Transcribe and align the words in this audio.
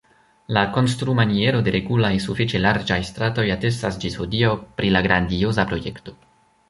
La 0.57 0.61
konstrumaniero 0.77 1.59
de 1.67 1.73
regulaj, 1.75 2.09
sufiĉe 2.25 2.61
larĝaj 2.63 2.99
stratoj 3.11 3.45
atestas 3.57 4.01
ĝis 4.07 4.17
hodiaŭ 4.23 4.51
pri 4.81 4.91
la 4.97 5.05
grandioza 5.09 5.67
projekto. 5.75 6.17